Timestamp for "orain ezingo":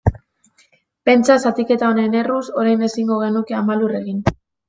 2.63-3.21